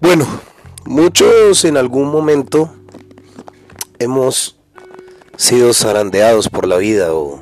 [0.00, 0.26] Bueno,
[0.84, 2.70] muchos en algún momento
[3.98, 4.58] hemos
[5.38, 7.40] sido zarandeados por la vida o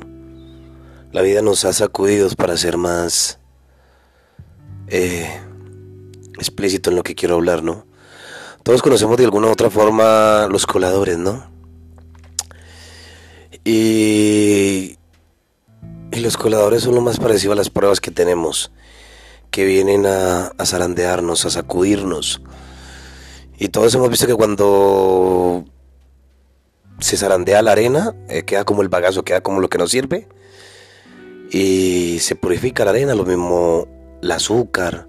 [1.11, 3.39] la vida nos ha sacudido para ser más
[4.87, 5.29] eh,
[6.37, 7.85] explícito en lo que quiero hablar, ¿no?
[8.63, 11.51] Todos conocemos de alguna u otra forma los coladores, ¿no?
[13.65, 14.97] Y,
[16.11, 18.71] y los coladores son lo más parecido a las pruebas que tenemos
[19.55, 22.41] que vienen a, zarandearnos, a sacudirnos.
[23.57, 25.63] Y todos hemos visto que cuando
[26.99, 30.27] se zarandea la arena, eh, queda como el bagazo, queda como lo que nos sirve.
[31.51, 33.87] Y se purifica la arena, lo mismo
[34.21, 35.07] el azúcar,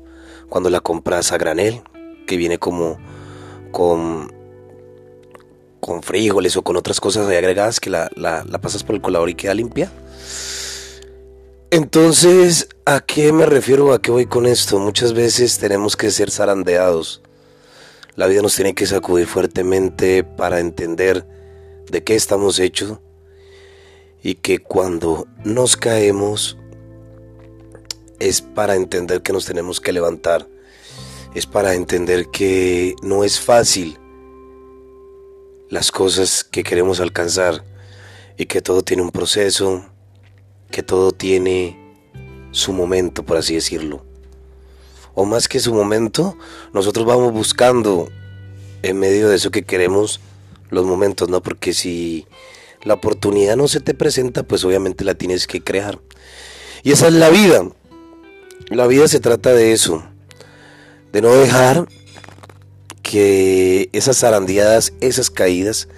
[0.49, 1.83] cuando la compras a granel,
[2.25, 2.99] que viene como
[3.73, 4.33] con,
[5.81, 9.35] con frijoles o con otras cosas agregadas que la, la pasas por el colador y
[9.35, 9.91] queda limpia.
[11.73, 13.93] Entonces, ¿a qué me refiero?
[13.93, 14.79] ¿A qué voy con esto?
[14.79, 17.21] Muchas veces tenemos que ser zarandeados.
[18.15, 21.27] La vida nos tiene que sacudir fuertemente para entender
[21.91, 22.99] de qué estamos hechos
[24.23, 26.57] y que cuando nos caemos
[28.21, 30.47] es para entender que nos tenemos que levantar,
[31.35, 33.99] es para entender que no es fácil
[35.71, 37.65] las cosas que queremos alcanzar
[38.39, 39.85] y que todo tiene un proceso,
[40.71, 41.86] que todo tiene
[42.57, 44.03] su momento, por así decirlo.
[45.15, 46.37] O más que su momento,
[46.73, 48.09] nosotros vamos buscando
[48.83, 50.21] en medio de eso que queremos
[50.71, 51.43] los momentos, ¿no?
[51.43, 52.27] Porque si
[52.83, 55.99] la oportunidad no se te presenta, pues obviamente la tienes que crear.
[56.83, 57.69] Y esa es la vida.
[58.71, 60.03] La vida se trata de eso,
[61.13, 61.87] de no dejar
[63.03, 65.89] que esas zarandeadas, esas caídas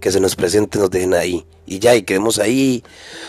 [0.00, 2.82] que se nos presenten nos dejen ahí y ya, y quedemos ahí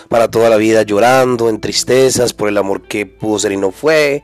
[0.09, 3.71] para toda la vida llorando, en tristezas, por el amor que pudo ser y no
[3.71, 4.23] fue,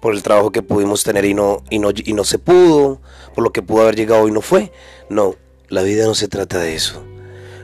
[0.00, 3.00] por el trabajo que pudimos tener y no, y no, y no se pudo,
[3.34, 4.70] por lo que pudo haber llegado y no fue.
[5.10, 5.34] No,
[5.68, 7.02] la vida no se trata de eso.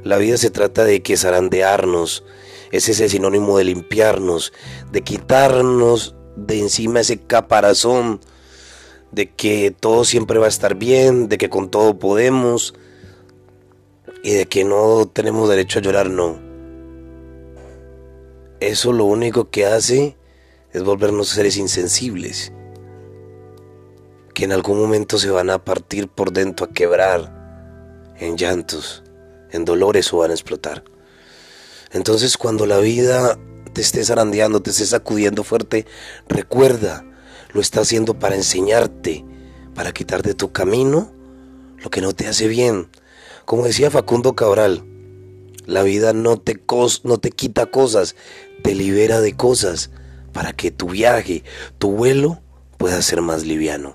[0.03, 2.25] La vida se trata de que zarandearnos,
[2.73, 4.53] es ese sinónimo de limpiarnos,
[4.91, 8.21] de quitarnos de encima ese caparazón,
[9.12, 12.75] de que todo siempre va a estar bien, de que con todo podemos,
[14.22, 16.38] y de que no tenemos derecho a llorar, no.
[18.60, 20.16] Eso lo único que hace
[20.72, 22.53] es volvernos seres insensibles,
[24.34, 29.03] que en algún momento se van a partir por dentro, a quebrar, en llantos,
[29.50, 30.84] en dolores o van a explotar.
[31.91, 33.38] Entonces cuando la vida
[33.72, 35.87] te esté zarandeando, te esté sacudiendo fuerte,
[36.28, 37.05] recuerda,
[37.53, 39.25] lo está haciendo para enseñarte,
[39.75, 41.11] para quitar de tu camino
[41.78, 42.88] lo que no te hace bien,
[43.45, 44.85] como decía Facundo Cabral,
[45.67, 46.61] la vida no te,
[47.05, 48.17] no te quita cosas,
[48.63, 49.91] te libera de cosas
[50.33, 51.45] para que tu viaje,
[51.79, 52.41] tu vuelo
[52.79, 53.95] pueda ser más liviano.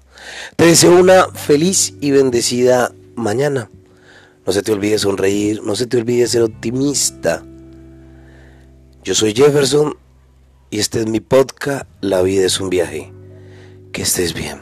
[0.55, 3.69] Te deseo una feliz y bendecida mañana.
[4.45, 7.43] No se te olvide sonreír, no se te olvide ser optimista.
[9.03, 9.97] Yo soy Jefferson
[10.69, 13.11] y este es mi podcast, La vida es un viaje.
[13.91, 14.61] Que estés bien.